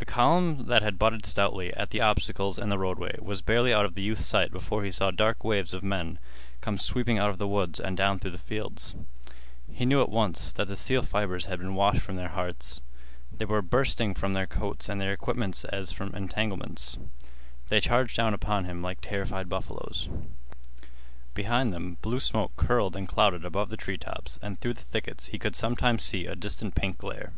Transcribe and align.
The 0.00 0.04
column 0.04 0.66
that 0.66 0.82
had 0.82 0.98
butted 0.98 1.24
stoutly 1.26 1.72
at 1.74 1.90
the 1.90 2.00
obstacles 2.00 2.58
in 2.58 2.70
the 2.70 2.76
roadway 2.76 3.14
was 3.20 3.40
barely 3.40 3.72
out 3.72 3.84
of 3.84 3.94
the 3.94 4.02
youth's 4.02 4.26
sight 4.26 4.50
before 4.50 4.82
he 4.82 4.90
saw 4.90 5.12
dark 5.12 5.44
waves 5.44 5.72
of 5.74 5.84
men 5.84 6.18
come 6.60 6.76
sweeping 6.76 7.18
out 7.18 7.30
of 7.30 7.38
the 7.38 7.46
woods 7.46 7.78
and 7.78 7.96
down 7.96 8.18
through 8.18 8.32
the 8.32 8.36
fields. 8.38 8.96
He 9.70 9.86
knew 9.86 10.02
at 10.02 10.08
once 10.08 10.50
that 10.50 10.66
the 10.66 10.74
steel 10.74 11.04
fibers 11.04 11.44
had 11.44 11.60
been 11.60 11.76
washed 11.76 12.00
from 12.00 12.16
their 12.16 12.30
hearts. 12.30 12.80
They 13.30 13.44
were 13.44 13.62
bursting 13.62 14.12
from 14.14 14.32
their 14.32 14.48
coats 14.48 14.88
and 14.88 15.00
their 15.00 15.12
equipments 15.12 15.64
as 15.66 15.92
from 15.92 16.12
entanglements. 16.16 16.98
They 17.68 17.78
charged 17.78 18.16
down 18.16 18.34
upon 18.34 18.64
him 18.64 18.82
like 18.82 19.00
terrified 19.00 19.48
buffaloes. 19.48 20.08
Behind 21.32 21.72
them 21.72 21.96
blue 22.02 22.18
smoke 22.18 22.56
curled 22.56 22.96
and 22.96 23.06
clouded 23.06 23.44
above 23.44 23.68
the 23.68 23.76
treetops, 23.76 24.40
and 24.42 24.58
through 24.58 24.74
the 24.74 24.80
thickets 24.82 25.26
he 25.26 25.38
could 25.38 25.54
sometimes 25.54 26.02
see 26.02 26.26
a 26.26 26.34
distant 26.34 26.74
pink 26.74 26.98
glare. 26.98 27.34